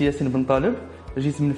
[0.00, 0.74] Yassine Ben Talib,
[1.16, 1.52] Jism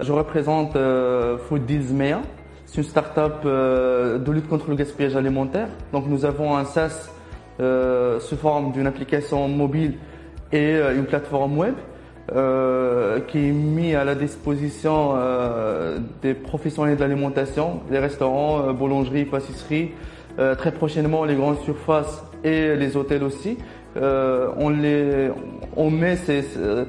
[0.00, 2.20] Je représente euh, Food Deals Mea.
[2.66, 5.68] C'est une start-up euh, de lutte contre le gaspillage alimentaire.
[5.92, 7.10] Donc nous avons un SaaS
[7.60, 9.94] euh, sous forme d'une application mobile
[10.52, 11.74] et une plateforme web
[13.28, 15.14] qui est mise à la disposition
[16.22, 19.92] des professionnels de l'alimentation, les restaurants, boulangeries, pâtisseries,
[20.36, 23.56] très prochainement les grandes surfaces et les hôtels aussi.
[23.96, 25.28] Euh, on les,
[25.76, 26.16] on met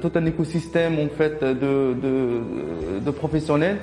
[0.00, 2.40] tout un écosystème en fait de, de,
[3.04, 3.76] de professionnels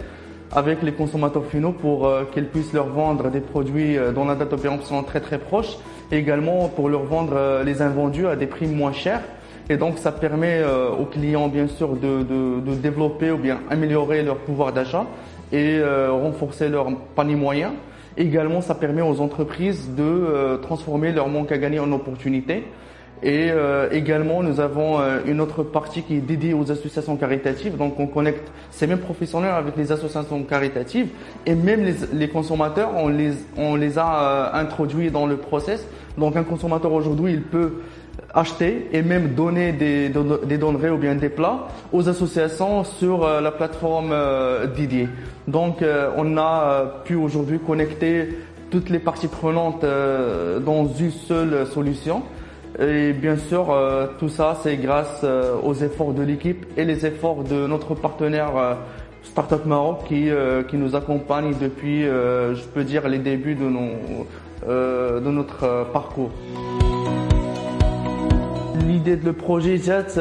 [0.54, 4.36] avec les consommateurs finaux pour euh, qu'ils puissent leur vendre des produits euh, dont la
[4.36, 5.78] date de péremption très très proche
[6.12, 9.22] et également pour leur vendre euh, les invendus à des prix moins chers.
[9.70, 10.62] Et donc ça permet
[11.00, 15.06] aux clients bien sûr de, de, de développer ou bien améliorer leur pouvoir d'achat
[15.54, 17.72] et renforcer leur panier moyen.
[18.18, 22.66] Également ça permet aux entreprises de transformer leur manque à gagner en opportunité.
[23.24, 27.78] Et euh, également, nous avons euh, une autre partie qui est dédiée aux associations caritatives.
[27.78, 31.10] Donc, on connecte ces mêmes professionnels avec les associations caritatives
[31.46, 35.86] et même les, les consommateurs, on les, on les a euh, introduits dans le process.
[36.18, 37.74] Donc, un consommateur aujourd'hui, il peut
[38.34, 43.42] acheter et même donner des, des donneries ou bien des plats aux associations sur euh,
[43.42, 45.10] la plateforme euh, dédiée.
[45.48, 48.30] Donc, euh, on a pu aujourd'hui connecter
[48.70, 52.24] toutes les parties prenantes dans une seule solution.
[52.82, 57.06] Et bien sûr, euh, tout ça, c'est grâce euh, aux efforts de l'équipe et les
[57.06, 58.74] efforts de notre partenaire euh,
[59.22, 60.30] Startup Maroc qui,
[60.68, 63.92] qui nous accompagne depuis, je peux dire, les débuts de, nos,
[64.68, 66.32] de notre parcours.
[68.88, 70.20] L'idée de le projet Jet,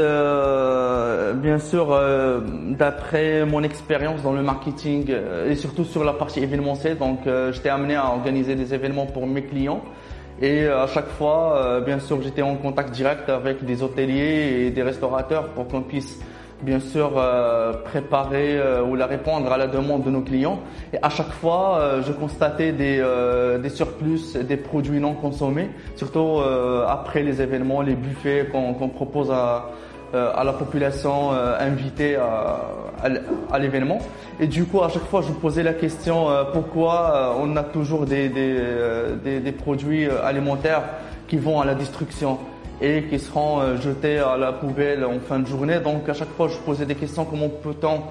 [1.36, 1.98] bien sûr,
[2.78, 5.10] d'après mon expérience dans le marketing
[5.48, 7.20] et surtout sur la partie événementielle, donc
[7.52, 9.82] j'étais amené à organiser des événements pour mes clients.
[10.40, 14.64] Et euh, à chaque fois, euh, bien sûr, j'étais en contact direct avec des hôteliers
[14.66, 16.18] et des restaurateurs pour qu'on puisse
[16.62, 20.60] bien sûr euh, préparer ou la répondre à la demande de nos clients.
[20.92, 23.02] Et à chaque fois, je constatais des,
[23.62, 26.40] des surplus, des produits non consommés, surtout
[26.86, 29.70] après les événements, les buffets qu'on propose à,
[30.14, 33.98] à la population euh, invitée à, l'événement.
[34.38, 37.62] Et du coup, à chaque fois, je posais la question euh, pourquoi euh, on a
[37.62, 40.82] toujours des, euh, produits euh, alimentaires
[41.28, 42.38] qui vont à la destruction
[42.80, 45.80] et qui seront euh, jetés à la poubelle en fin de journée.
[45.80, 48.02] Donc à chaque fois, je posais des questions comment peut-on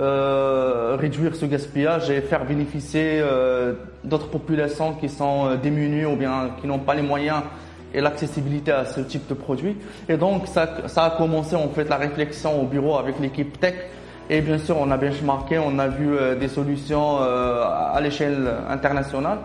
[0.00, 6.16] euh, réduire ce gaspillage et faire bénéficier euh, d'autres populations qui sont euh, démunies ou
[6.16, 7.42] bien qui n'ont pas les moyens
[7.94, 9.76] et l'accessibilité à ce type de produit.
[10.08, 13.74] Et donc ça, ça a commencé en fait la réflexion au bureau avec l'équipe tech.
[14.32, 18.48] Et bien sûr, on a benchmarké, on a vu euh, des solutions euh, à l'échelle
[18.68, 19.38] internationale.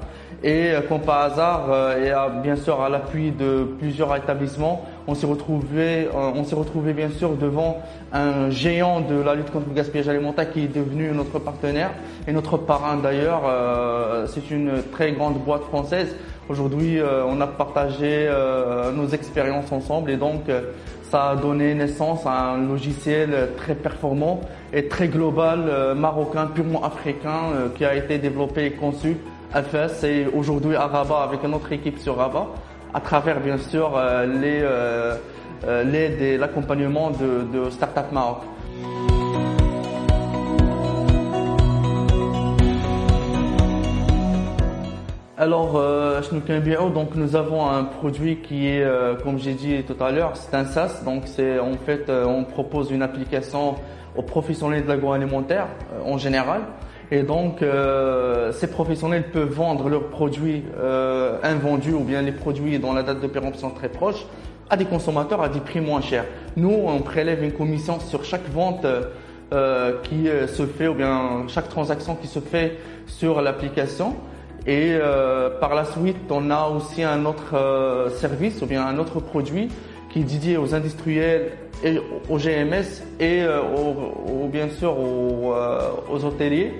[0.44, 2.11] Et euh, comme par hasard, et
[2.44, 7.31] bien sûr à l'appui de plusieurs établissements, on s'est retrouvé, on s'est retrouvé bien sûr
[7.31, 7.81] devant
[8.13, 11.91] un géant de la lutte contre le gaspillage alimentaire qui est devenu notre partenaire
[12.27, 13.41] et notre parrain d'ailleurs.
[14.27, 16.16] C'est une très grande boîte française.
[16.47, 20.61] Aujourd'hui, euh, on a partagé euh, nos expériences ensemble et donc euh,
[21.09, 24.41] ça a donné naissance à un logiciel très performant
[24.72, 29.17] et très global, marocain, purement africain, qui a été développé et conçu
[29.53, 32.47] à FS et aujourd'hui à Rabat avec une autre équipe sur Rabat,
[32.94, 34.00] à travers bien sûr
[35.63, 38.39] l'aide et l'accompagnement de, de Startup Maroc.
[45.45, 46.22] Alors, euh,
[46.89, 50.56] donc nous avons un produit qui est, euh, comme j'ai dit tout à l'heure, c'est
[50.56, 51.03] un SaaS.
[51.06, 53.75] Donc, c'est en fait, euh, on propose une application
[54.18, 55.68] aux professionnels de l'agroalimentaire
[56.03, 56.62] en général.
[57.12, 57.63] Et donc,
[58.53, 60.63] ces professionnels peuvent vendre leurs produits
[61.44, 64.25] invendus ou bien les produits dont la date de péremption est très proche
[64.71, 66.25] à des consommateurs à des prix moins chers.
[66.57, 68.88] Nous, on prélève une commission sur chaque vente
[69.53, 74.15] euh, qui se fait ou bien chaque transaction qui se fait sur l'application.
[74.67, 78.97] Et euh, par la suite, on a aussi un autre euh, service ou bien un
[78.97, 79.69] autre produit
[80.09, 81.51] qui est dédié aux industriels
[81.83, 85.79] et aux GMS et euh, aux, bien sûr aux, euh,
[86.12, 86.73] aux hôteliers.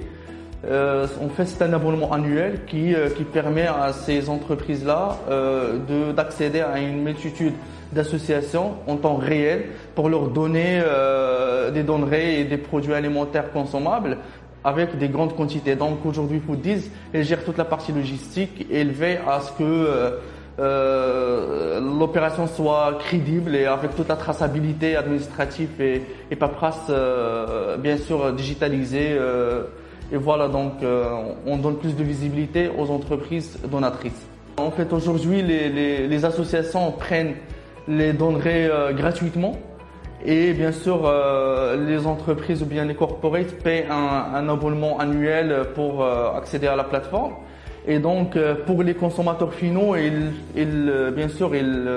[0.67, 6.11] Euh, en fait, c'est un abonnement annuel qui, euh, qui permet à ces entreprises-là de-
[6.11, 7.53] d'accéder à une multitude
[7.91, 10.81] d'associations en temps réel pour leur donner
[11.71, 14.17] des donneries et des produits alimentaires consommables
[14.65, 15.75] avec des grandes quantités.
[15.75, 19.63] Donc aujourd'hui, Foodies, elle gère toute la partie logistique et elle veille à ce que
[19.63, 20.09] euh,
[20.59, 26.01] euh, l'opération soit crédible et avec toute la traçabilité administrative et,
[26.31, 29.09] et paperasse, euh, bien sûr, digitalisée.
[29.12, 29.63] euh,
[30.12, 31.06] et voilà, donc euh,
[31.47, 34.25] on donne plus de visibilité aux entreprises donatrices.
[34.57, 37.33] En fait, aujourd'hui, les, les- les associations prennent
[37.88, 39.53] les donneries euh, gratuitement
[40.23, 46.03] Et bien sûr, euh, les entreprises ou bien les corporates paient un, abonnement annuel pour
[46.03, 47.33] euh, accéder à la plateforme.
[47.88, 51.88] Et donc, euh, pour les consommateurs finaux, ils, ils bien sûr, ils,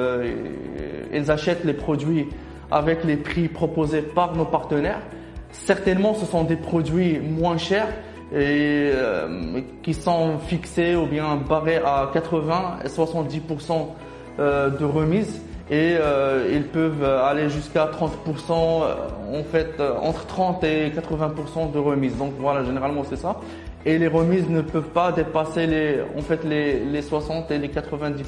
[1.14, 2.28] ils achètent les produits
[2.70, 5.00] avec les prix proposés par nos partenaires.
[5.50, 7.88] Certainement, ce sont des produits moins chers
[8.36, 8.90] et
[9.82, 13.86] qui sont fixés ou bien barrés à 80 et 70%
[14.38, 17.92] de remise et euh, ils peuvent aller jusqu'à 30%,
[18.50, 22.16] euh, en fait euh, entre 30 et 80% de remise.
[22.16, 23.40] Donc voilà, généralement c'est ça.
[23.84, 27.68] Et les remises ne peuvent pas dépasser les, en fait les, les 60 et les
[27.68, 28.24] 90%.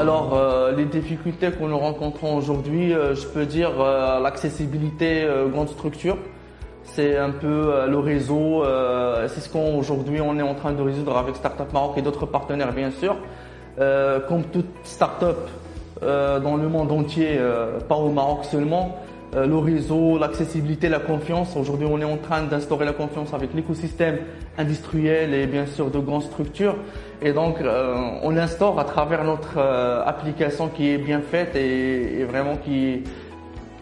[0.00, 5.68] Alors, euh, les difficultés que nous rencontrons aujourd'hui, euh, je peux dire euh, l'accessibilité grande
[5.68, 6.16] structure
[6.94, 10.82] c'est un peu euh, le réseau, euh, c'est ce qu'aujourd'hui on est en train de
[10.82, 13.16] résoudre avec Startup Maroc et d'autres partenaires bien sûr.
[13.80, 15.36] Euh, comme toute startup
[16.00, 17.40] dans le monde entier,
[17.88, 18.98] pas au Maroc seulement,
[19.34, 21.56] le réseau, l'accessibilité, la confiance.
[21.56, 24.18] Aujourd'hui, on est en train d'instaurer la confiance avec l'écosystème
[24.56, 26.76] industriel et bien sûr de grandes structures.
[27.20, 27.56] Et donc,
[28.22, 33.02] on l'instaure à travers notre application qui est bien faite et, et vraiment qui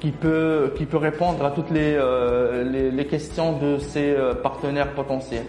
[0.00, 4.34] qui peut, qui peut répondre à toutes les, euh, les, les, questions de ses euh,
[4.34, 5.46] partenaires potentiels.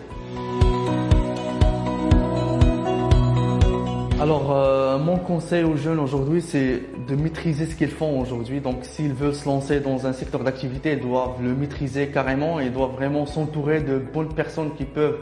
[4.20, 8.62] Alors, euh, mon conseil aux jeunes aujourd'hui, c'est de maîtriser ce qu'ils font aujourd'hui.
[8.62, 12.60] Donc, s'ils veulent se lancer dans un secteur d'activité, ils doivent le maîtriser carrément.
[12.60, 15.20] Ils doivent vraiment s'entourer de bonnes personnes qui peuvent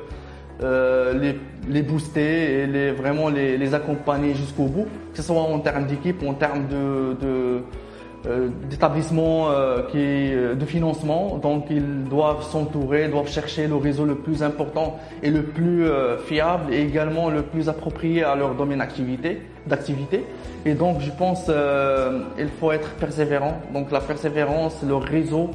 [0.64, 1.38] euh, les,
[1.68, 5.86] les, booster et les, vraiment les, les accompagner jusqu'au bout, que ce soit en termes
[5.86, 7.64] d'équipe en termes de, de
[8.70, 14.16] d'établissements euh, qui euh, de financement, donc ils doivent s'entourer, doivent chercher le réseau le
[14.16, 15.86] plus important et le plus
[16.26, 19.42] fiable et également le plus approprié à leur domaine d'activité.
[19.68, 20.26] d'activité.
[20.66, 21.50] Et donc je pense
[22.38, 23.60] il faut être persévérant.
[23.74, 25.52] Donc la persévérance, le réseau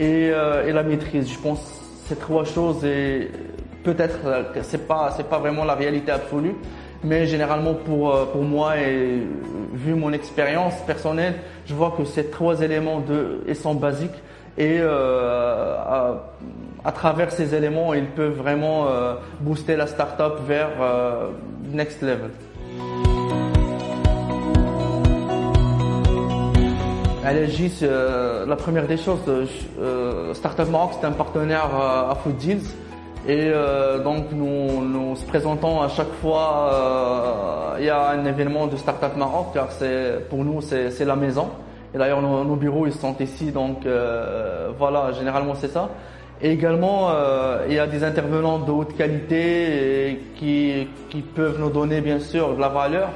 [0.00, 0.30] et,
[0.66, 1.30] et la maîtrise.
[1.30, 1.60] Je pense
[2.06, 3.30] ces trois choses et
[3.82, 4.18] peut-être
[4.62, 6.54] c'est pas c'est pas vraiment la réalité absolue,
[7.04, 9.22] mais généralement pour, euh, pour moi et
[9.72, 11.34] vu mon expérience personnelle,
[11.66, 13.02] je vois que ces trois éléments
[13.54, 14.22] sont basiques
[14.56, 15.76] et euh,
[16.84, 21.28] à, travers ces éléments, ils peuvent vraiment euh, booster la startup vers euh,
[21.72, 22.30] next level.
[27.82, 32.60] Euh, la première des choses, euh, Startup Maroc, c'est un partenaire à Food Deals.
[33.26, 38.24] Et euh, donc nous nous se présentons à chaque fois, euh, il y a un
[38.26, 41.48] événement de Startup Maroc car c'est pour nous c'est la maison.
[41.94, 45.88] Et d'ailleurs nos, bureaux ils sont ici donc euh, voilà généralement c'est ça.
[46.42, 51.70] Et également euh, il y a des intervenants de haute qualité qui qui peuvent nous
[51.70, 53.08] donner bien sûr de la valeur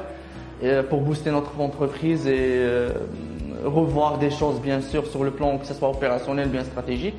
[0.63, 2.89] et pour booster notre entreprise et euh,
[3.65, 7.19] revoir des choses bien sûr sur le plan que ce soit opérationnel bien stratégique.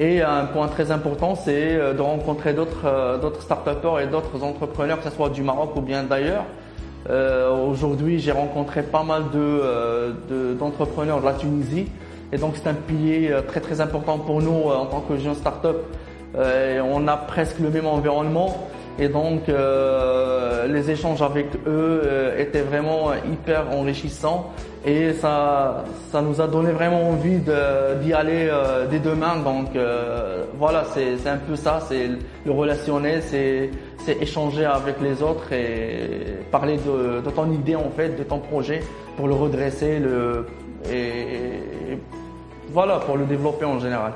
[0.00, 3.68] Et un point très important, c'est euh, de rencontrer d'autres euh, d'autres start
[4.00, 6.44] et d'autres entrepreneurs, que ce soit du Maroc ou bien d'ailleurs.
[7.10, 11.88] Euh, Aujourd'hui, j'ai rencontré pas mal de d'entrepreneurs de, la Tunisie,
[12.32, 15.78] et donc c'est un pilier très très important pour nous en tant que jeune start-up.
[16.36, 18.68] on a presque le même environnement.
[19.00, 24.52] Et donc, euh, les échanges avec eux euh, étaient vraiment hyper enrichissants
[24.84, 29.36] et ça, ça nous a donné vraiment envie d'y aller euh, dès demain.
[29.36, 32.08] Donc, euh, voilà, c'est un peu ça, c'est
[32.44, 33.70] le relationnel, c'est
[34.20, 38.80] échanger avec les autres et parler de, ton idée en fait, de ton projet
[39.16, 40.46] pour le redresser le,
[40.90, 41.98] et
[42.70, 44.14] voilà, pour le développer en général.